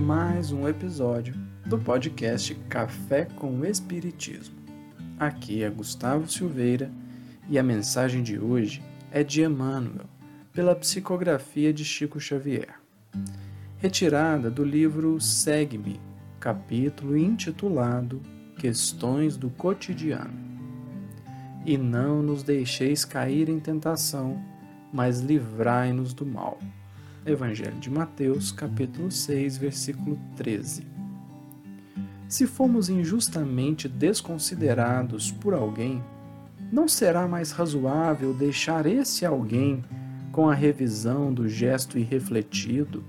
mais 0.00 0.52
um 0.52 0.66
episódio 0.66 1.34
do 1.66 1.78
podcast 1.78 2.54
Café 2.68 3.26
com 3.36 3.60
o 3.60 3.66
Espiritismo. 3.66 4.54
Aqui 5.18 5.62
é 5.62 5.68
Gustavo 5.68 6.30
Silveira 6.30 6.90
e 7.50 7.58
a 7.58 7.62
mensagem 7.62 8.22
de 8.22 8.38
hoje 8.38 8.82
é 9.10 9.22
de 9.22 9.42
Emmanuel, 9.42 10.06
pela 10.52 10.74
psicografia 10.74 11.74
de 11.74 11.84
Chico 11.84 12.18
Xavier. 12.18 12.74
Retirada 13.76 14.50
do 14.50 14.64
livro 14.64 15.20
Segue-me, 15.20 16.00
capítulo 16.40 17.16
intitulado 17.16 18.22
Questões 18.58 19.36
do 19.36 19.50
Cotidiano. 19.50 20.32
E 21.66 21.76
não 21.76 22.22
nos 22.22 22.42
deixeis 22.42 23.04
cair 23.04 23.48
em 23.48 23.58
tentação, 23.58 24.42
mas 24.92 25.20
livrai-nos 25.20 26.14
do 26.14 26.24
mal. 26.24 26.58
Evangelho 27.26 27.78
de 27.78 27.90
Mateus, 27.90 28.52
capítulo 28.52 29.10
6, 29.10 29.56
versículo 29.56 30.18
13. 30.36 30.86
Se 32.28 32.46
fomos 32.46 32.90
injustamente 32.90 33.88
desconsiderados 33.88 35.30
por 35.30 35.54
alguém, 35.54 36.02
não 36.70 36.86
será 36.86 37.26
mais 37.26 37.50
razoável 37.50 38.34
deixar 38.34 38.84
esse 38.84 39.24
alguém 39.24 39.82
com 40.32 40.50
a 40.50 40.54
revisão 40.54 41.32
do 41.32 41.48
gesto 41.48 41.98
irrefletido, 41.98 43.02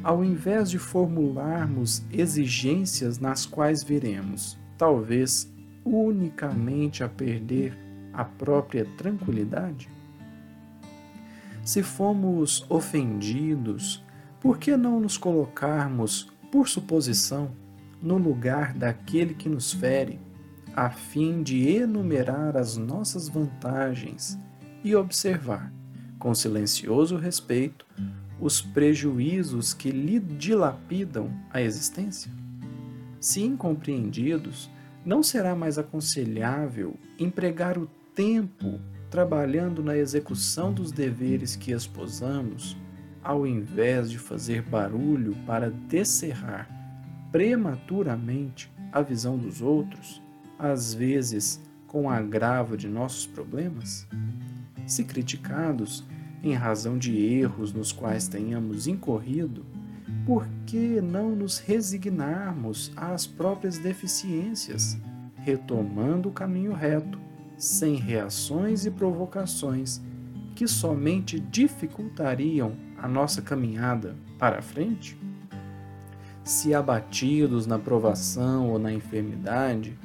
ao 0.00 0.24
invés 0.24 0.70
de 0.70 0.78
formularmos 0.78 2.04
exigências 2.12 3.18
nas 3.18 3.46
quais 3.46 3.82
viremos, 3.82 4.56
talvez 4.78 5.52
unicamente 5.84 7.02
a 7.02 7.08
perder 7.08 7.76
a 8.12 8.24
própria 8.24 8.84
tranquilidade? 8.96 9.95
Se 11.66 11.82
fomos 11.82 12.64
ofendidos, 12.68 14.00
por 14.40 14.56
que 14.56 14.76
não 14.76 15.00
nos 15.00 15.18
colocarmos, 15.18 16.32
por 16.52 16.68
suposição, 16.68 17.50
no 18.00 18.16
lugar 18.16 18.72
daquele 18.72 19.34
que 19.34 19.48
nos 19.48 19.72
fere, 19.72 20.20
a 20.76 20.90
fim 20.90 21.42
de 21.42 21.68
enumerar 21.68 22.56
as 22.56 22.76
nossas 22.76 23.28
vantagens 23.28 24.38
e 24.84 24.94
observar, 24.94 25.72
com 26.20 26.32
silencioso 26.36 27.16
respeito, 27.16 27.84
os 28.40 28.60
prejuízos 28.60 29.74
que 29.74 29.90
lhe 29.90 30.20
dilapidam 30.20 31.32
a 31.50 31.60
existência? 31.60 32.30
Se 33.18 33.42
incompreendidos, 33.42 34.70
não 35.04 35.20
será 35.20 35.56
mais 35.56 35.78
aconselhável 35.78 36.94
empregar 37.18 37.76
o 37.76 37.90
tempo 38.14 38.80
trabalhando 39.10 39.82
na 39.82 39.96
execução 39.96 40.72
dos 40.72 40.90
deveres 40.92 41.56
que 41.56 41.72
esposamos, 41.72 42.76
ao 43.22 43.46
invés 43.46 44.10
de 44.10 44.18
fazer 44.18 44.62
barulho 44.62 45.34
para 45.46 45.70
descerrar 45.70 46.68
prematuramente 47.32 48.72
a 48.92 49.02
visão 49.02 49.36
dos 49.36 49.60
outros, 49.60 50.22
às 50.58 50.94
vezes 50.94 51.60
com 51.86 52.08
agravo 52.08 52.76
de 52.76 52.88
nossos 52.88 53.26
problemas? 53.26 54.06
Se 54.86 55.04
criticados 55.04 56.04
em 56.42 56.54
razão 56.54 56.96
de 56.96 57.16
erros 57.16 57.72
nos 57.72 57.92
quais 57.92 58.28
tenhamos 58.28 58.86
incorrido, 58.86 59.64
por 60.24 60.46
que 60.66 61.00
não 61.00 61.34
nos 61.34 61.58
resignarmos 61.58 62.92
às 62.96 63.26
próprias 63.26 63.78
deficiências, 63.78 64.96
retomando 65.36 66.28
o 66.28 66.32
caminho 66.32 66.72
reto 66.72 67.25
sem 67.56 67.96
reações 67.96 68.84
e 68.84 68.90
provocações 68.90 70.00
que 70.54 70.66
somente 70.66 71.38
dificultariam 71.38 72.74
a 72.98 73.06
nossa 73.06 73.42
caminhada 73.42 74.16
para 74.38 74.58
a 74.58 74.62
frente? 74.62 75.18
Se 76.42 76.74
abatidos 76.74 77.66
na 77.66 77.78
provação 77.78 78.70
ou 78.70 78.78
na 78.78 78.92
enfermidade, 78.92 79.98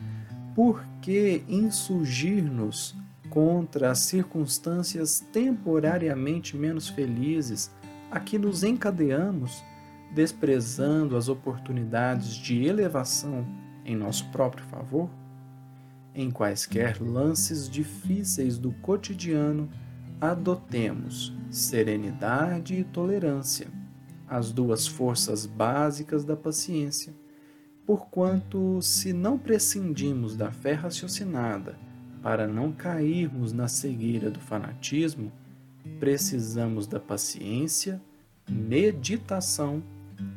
por 0.55 0.83
que 1.01 1.43
insurgir-nos 1.47 2.95
contra 3.29 3.91
as 3.91 3.99
circunstâncias 3.99 5.19
temporariamente 5.31 6.57
menos 6.57 6.89
felizes 6.89 7.71
a 8.11 8.19
que 8.19 8.37
nos 8.37 8.63
encadeamos, 8.63 9.63
desprezando 10.13 11.15
as 11.15 11.29
oportunidades 11.29 12.33
de 12.33 12.65
elevação 12.65 13.45
em 13.85 13.95
nosso 13.95 14.29
próprio 14.31 14.65
favor? 14.65 15.09
Em 16.13 16.29
quaisquer 16.29 17.01
lances 17.01 17.69
difíceis 17.69 18.57
do 18.57 18.73
cotidiano, 18.73 19.69
adotemos 20.19 21.33
serenidade 21.49 22.75
e 22.75 22.83
tolerância, 22.83 23.67
as 24.27 24.51
duas 24.51 24.85
forças 24.85 25.45
básicas 25.45 26.25
da 26.25 26.35
paciência, 26.35 27.13
porquanto, 27.85 28.81
se 28.81 29.13
não 29.13 29.37
prescindimos 29.37 30.35
da 30.35 30.51
fé 30.51 30.73
raciocinada 30.73 31.77
para 32.21 32.45
não 32.45 32.71
cairmos 32.71 33.53
na 33.53 33.67
cegueira 33.67 34.29
do 34.29 34.39
fanatismo, 34.39 35.31
precisamos 35.99 36.87
da 36.87 36.99
paciência, 36.99 38.01
meditação 38.49 39.81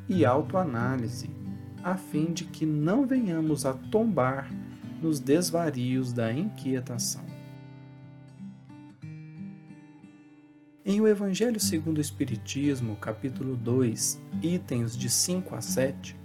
e 0.08 0.24
autoanálise, 0.24 1.28
a 1.82 1.96
fim 1.96 2.32
de 2.32 2.44
que 2.44 2.64
não 2.64 3.06
venhamos 3.06 3.66
a 3.66 3.74
tombar 3.74 4.50
nos 5.04 5.20
desvarios 5.20 6.14
da 6.14 6.32
inquietação. 6.32 7.22
Em 10.82 10.98
o 10.98 11.06
Evangelho 11.06 11.60
segundo 11.60 11.98
o 11.98 12.00
Espiritismo, 12.00 12.96
capítulo 12.96 13.54
2, 13.54 14.18
itens 14.42 14.96
de 14.96 15.10
5 15.10 15.54
a 15.54 15.60
7, 15.60 16.16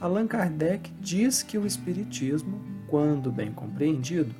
Allan 0.00 0.28
Kardec 0.28 0.92
diz 1.00 1.42
que 1.42 1.58
o 1.58 1.66
Espiritismo, 1.66 2.62
quando 2.86 3.32
bem 3.32 3.52
compreendido, 3.52 4.32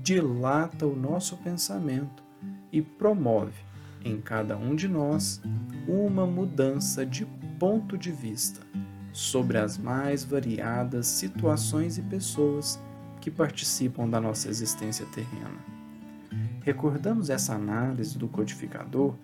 dilata 0.00 0.86
o 0.86 0.94
nosso 0.94 1.36
pensamento 1.38 2.22
e 2.70 2.80
promove 2.80 3.64
em 4.04 4.20
cada 4.20 4.56
um 4.56 4.76
de 4.76 4.86
nós 4.86 5.42
uma 5.88 6.24
mudança 6.24 7.04
de 7.04 7.26
ponto 7.58 7.98
de 7.98 8.12
vista 8.12 8.60
sobre 9.12 9.58
as 9.58 9.76
mais 9.76 10.22
variadas 10.22 11.08
situações 11.08 11.98
e 11.98 12.02
pessoas 12.02 12.78
que 13.24 13.30
participam 13.30 14.06
da 14.06 14.20
nossa 14.20 14.50
existência 14.50 15.06
terrena. 15.06 15.56
Recordamos 16.60 17.30
essa 17.30 17.54
análise 17.54 18.18
do 18.18 18.28
codificador 18.28 19.14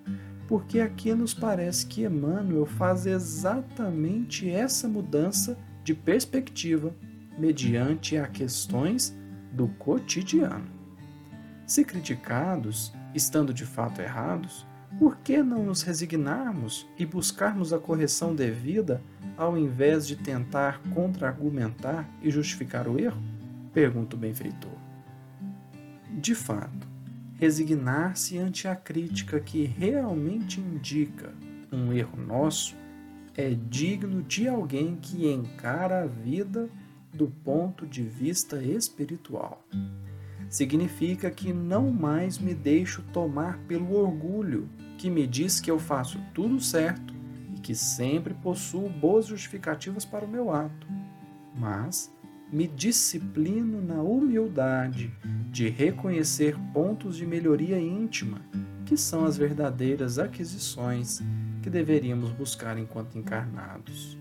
porque 0.48 0.80
aqui 0.80 1.12
nos 1.12 1.34
parece 1.34 1.84
que 1.84 2.04
Emmanuel 2.06 2.64
faz 2.64 3.04
exatamente 3.04 4.48
essa 4.48 4.88
mudança 4.88 5.58
de 5.84 5.92
perspectiva 5.92 6.96
mediante 7.38 8.16
a 8.16 8.26
questões 8.26 9.14
do 9.52 9.68
cotidiano. 9.68 10.70
Se 11.66 11.84
criticados, 11.84 12.94
estando 13.14 13.52
de 13.52 13.66
fato 13.66 14.00
errados, 14.00 14.66
por 14.98 15.18
que 15.18 15.42
não 15.42 15.62
nos 15.62 15.82
resignarmos 15.82 16.88
e 16.98 17.04
buscarmos 17.04 17.70
a 17.70 17.78
correção 17.78 18.34
devida 18.34 19.02
ao 19.36 19.58
invés 19.58 20.06
de 20.06 20.16
tentar 20.16 20.80
contra-argumentar 20.94 22.08
e 22.22 22.30
justificar 22.30 22.88
o 22.88 22.98
erro? 22.98 23.29
Pergunta 23.72 24.16
o 24.16 24.18
benfeitor. 24.18 24.76
De 26.18 26.34
fato, 26.34 26.88
resignar-se 27.34 28.36
ante 28.36 28.66
a 28.66 28.74
crítica 28.74 29.40
que 29.40 29.64
realmente 29.64 30.60
indica 30.60 31.32
um 31.72 31.92
erro 31.92 32.20
nosso 32.20 32.76
é 33.36 33.50
digno 33.50 34.22
de 34.22 34.48
alguém 34.48 34.96
que 34.96 35.26
encara 35.26 36.02
a 36.02 36.06
vida 36.06 36.68
do 37.14 37.28
ponto 37.28 37.86
de 37.86 38.02
vista 38.02 38.62
espiritual. 38.62 39.64
Significa 40.48 41.30
que 41.30 41.52
não 41.52 41.90
mais 41.90 42.38
me 42.38 42.54
deixo 42.54 43.02
tomar 43.12 43.58
pelo 43.68 43.94
orgulho 43.94 44.68
que 44.98 45.08
me 45.08 45.26
diz 45.26 45.60
que 45.60 45.70
eu 45.70 45.78
faço 45.78 46.20
tudo 46.34 46.60
certo 46.60 47.14
e 47.56 47.60
que 47.60 47.74
sempre 47.74 48.34
possuo 48.34 48.88
boas 48.88 49.26
justificativas 49.26 50.04
para 50.04 50.24
o 50.24 50.28
meu 50.28 50.52
ato, 50.52 50.86
mas 51.54 52.12
me 52.52 52.66
disciplino 52.66 53.80
na 53.80 54.02
humildade 54.02 55.12
de 55.50 55.68
reconhecer 55.68 56.56
pontos 56.72 57.16
de 57.16 57.24
melhoria 57.24 57.80
íntima, 57.80 58.40
que 58.84 58.96
são 58.96 59.24
as 59.24 59.36
verdadeiras 59.36 60.18
aquisições 60.18 61.22
que 61.62 61.70
deveríamos 61.70 62.30
buscar 62.32 62.76
enquanto 62.76 63.16
encarnados. 63.16 64.18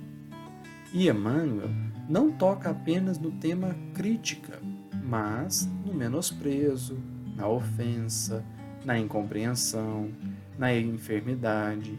E 0.94 1.10
Emmanuel 1.10 1.70
não 2.08 2.32
toca 2.32 2.70
apenas 2.70 3.18
no 3.18 3.32
tema 3.32 3.76
crítica, 3.94 4.60
mas 5.04 5.68
no 5.86 5.94
menosprezo, 5.94 6.98
na 7.36 7.48
ofensa, 7.48 8.44
na 8.86 8.98
incompreensão, 8.98 10.12
na 10.58 10.76
enfermidade, 10.76 11.98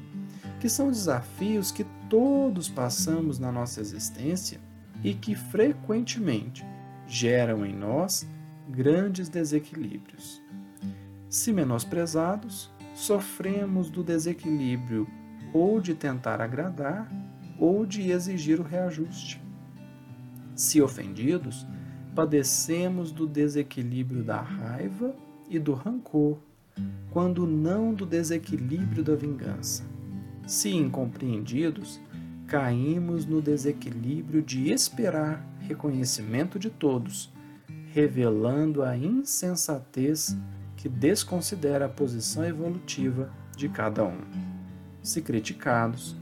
que 0.61 0.69
são 0.69 0.91
desafios 0.91 1.73
que 1.73 1.85
todos 2.09 2.69
passamos 2.69 3.39
na 3.39 3.51
nossa 3.51 3.81
existência 3.81 4.61
e 5.03 5.15
que 5.15 5.35
frequentemente 5.35 6.65
geram 7.07 7.65
em 7.65 7.75
nós 7.75 8.29
grandes 8.69 9.29
desequilíbrios. 9.29 10.41
Se 11.29 11.53
menosprezados, 11.53 12.71
sofremos 12.95 13.91
do 13.91 14.03
desequilíbrio 14.03 15.09
ou 15.53 15.81
de 15.81 15.95
tentar 15.95 16.41
agradar 16.41 17.11
ou 17.59 17.85
de 17.85 18.11
exigir 18.11 18.61
o 18.61 18.65
reajuste. 18.65 19.41
Se 20.55 20.81
ofendidos, 20.81 21.67
padecemos 22.15 23.13
do 23.13 23.27
desequilíbrio 23.27 24.23
da 24.23 24.41
raiva 24.41 25.15
e 25.49 25.59
do 25.59 25.73
rancor, 25.73 26.39
quando 27.11 27.47
não 27.47 27.93
do 27.93 28.07
desequilíbrio 28.07 29.03
da 29.03 29.15
vingança. 29.15 29.85
Se 30.47 30.71
incompreendidos, 30.71 32.01
caímos 32.51 33.25
no 33.27 33.41
desequilíbrio 33.41 34.43
de 34.43 34.73
esperar 34.73 35.47
reconhecimento 35.61 36.59
de 36.59 36.69
todos, 36.69 37.33
revelando 37.95 38.83
a 38.83 38.97
insensatez 38.97 40.37
que 40.77 40.89
desconsidera 40.89 41.87
a 41.87 41.89
posição 41.89 42.45
evolutiva 42.45 43.33
de 43.57 43.69
cada 43.69 44.05
um. 44.05 44.19
Se 45.01 45.23
criticados, 45.23 46.17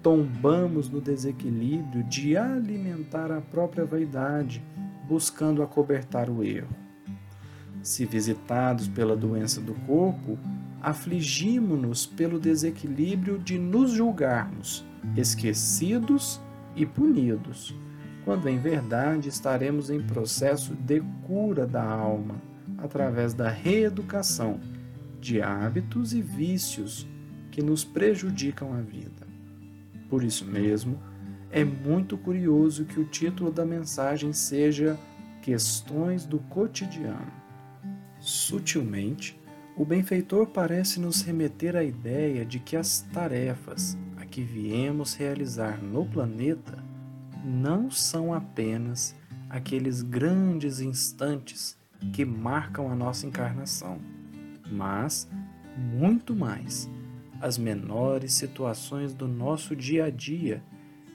tombamos 0.00 0.88
no 0.88 1.00
desequilíbrio 1.00 2.04
de 2.04 2.36
alimentar 2.36 3.32
a 3.32 3.40
própria 3.40 3.84
vaidade, 3.84 4.62
buscando 5.08 5.64
acobertar 5.64 6.30
o 6.30 6.44
erro. 6.44 6.76
Se 7.82 8.06
visitados 8.06 8.86
pela 8.86 9.16
doença 9.16 9.60
do 9.60 9.74
corpo, 9.74 10.38
afligimos-nos 10.80 12.06
pelo 12.06 12.38
desequilíbrio 12.38 13.36
de 13.36 13.58
nos 13.58 13.90
julgarmos 13.90 14.91
esquecidos 15.16 16.40
e 16.74 16.86
punidos, 16.86 17.74
quando 18.24 18.48
em 18.48 18.58
verdade 18.58 19.28
estaremos 19.28 19.90
em 19.90 20.00
processo 20.00 20.74
de 20.74 21.00
cura 21.26 21.66
da 21.66 21.82
alma, 21.82 22.36
através 22.78 23.34
da 23.34 23.48
reeducação 23.48 24.60
de 25.20 25.40
hábitos 25.40 26.12
e 26.12 26.20
vícios 26.20 27.06
que 27.50 27.62
nos 27.62 27.84
prejudicam 27.84 28.72
a 28.74 28.80
vida. 28.80 29.26
Por 30.08 30.24
isso 30.24 30.44
mesmo, 30.44 30.98
é 31.50 31.64
muito 31.64 32.16
curioso 32.16 32.84
que 32.84 32.98
o 32.98 33.04
título 33.04 33.52
da 33.52 33.64
mensagem 33.64 34.32
seja 34.32 34.98
Questões 35.42 36.24
do 36.24 36.38
Cotidiano. 36.38 37.32
Sutilmente, 38.18 39.38
o 39.76 39.84
benfeitor 39.84 40.46
parece 40.46 41.00
nos 41.00 41.22
remeter 41.22 41.76
à 41.76 41.82
ideia 41.82 42.44
de 42.44 42.58
que 42.58 42.76
as 42.76 43.00
tarefas 43.12 43.98
que 44.32 44.42
viemos 44.42 45.12
realizar 45.12 45.80
no 45.82 46.06
planeta 46.06 46.82
não 47.44 47.90
são 47.90 48.32
apenas 48.32 49.14
aqueles 49.48 50.00
grandes 50.00 50.80
instantes 50.80 51.76
que 52.14 52.24
marcam 52.24 52.90
a 52.90 52.96
nossa 52.96 53.26
encarnação, 53.26 54.00
mas 54.70 55.28
muito 55.76 56.34
mais 56.34 56.88
as 57.42 57.58
menores 57.58 58.32
situações 58.32 59.12
do 59.12 59.28
nosso 59.28 59.76
dia 59.76 60.06
a 60.06 60.10
dia, 60.10 60.62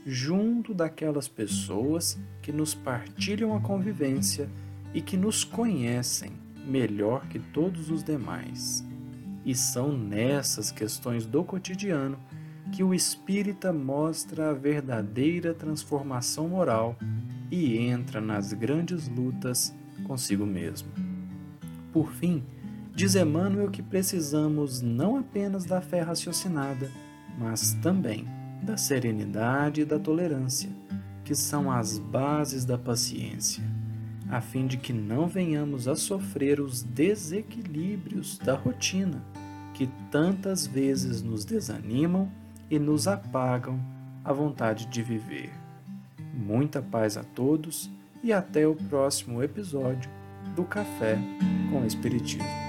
junto 0.06 0.72
daquelas 0.72 1.28
pessoas 1.28 2.20
que 2.40 2.52
nos 2.52 2.76
partilham 2.76 3.56
a 3.56 3.60
convivência 3.60 4.48
e 4.94 5.02
que 5.02 5.18
nos 5.18 5.44
conhecem 5.44 6.34
melhor 6.68 7.28
que 7.30 7.40
todos 7.40 7.90
os 7.90 8.04
demais. 8.04 8.86
E 9.44 9.56
são 9.56 9.98
nessas 9.98 10.70
questões 10.70 11.26
do 11.26 11.44
cotidiano 11.44 12.20
que 12.72 12.84
o 12.84 12.94
espírita 12.94 13.72
mostra 13.74 14.50
a 14.50 14.54
verdadeira 14.54 15.54
transformação 15.54 16.50
moral 16.50 16.96
e 17.50 17.78
entra 17.78 18.20
nas 18.22 18.54
grandes 18.54 19.08
lutas 19.08 19.74
consigo 20.06 20.46
mesmo. 20.46 20.90
Por 21.92 22.12
fim, 22.12 22.44
diz 22.94 23.16
Emmanuel 23.16 23.72
que 23.72 23.82
precisamos 23.82 24.82
não 24.82 25.18
apenas 25.18 25.66
da 25.66 25.82
fé 25.82 26.02
raciocinada, 26.02 26.92
mas 27.38 27.74
também 27.82 28.26
da 28.62 28.78
serenidade 28.78 29.82
e 29.82 29.86
da 29.86 29.98
tolerância, 29.98 30.70
que 31.24 31.36
são 31.36 31.72
as 31.72 31.98
bases 31.98 32.66
da 32.66 32.78
paciência 32.78 33.64
a 34.30 34.42
fim 34.42 34.68
de 34.68 34.78
que 34.78 34.92
não 34.92 35.28
venhamos 35.28 35.88
a 35.88 35.96
sofrer 35.96 36.60
os 36.60 36.84
desequilíbrios 36.84 38.38
da 38.38 38.56
rotina 38.56 39.24
que 39.74 39.88
tantas 40.12 40.68
vezes 40.68 41.22
nos 41.22 41.46
desanimam 41.46 42.30
e 42.70 42.78
nos 42.78 43.08
apagam 43.08 43.80
a 44.24 44.34
vontade 44.34 44.86
de 44.88 45.02
viver. 45.02 45.52
Muita 46.34 46.82
paz 46.82 47.18
a 47.18 47.24
todos 47.24 47.90
e 48.24 48.34
até 48.34 48.68
o 48.68 48.76
próximo 48.76 49.42
episódio 49.42 50.10
do 50.56 50.64
Café 50.64 51.18
com 51.72 51.86
Espiritismo. 51.86 52.67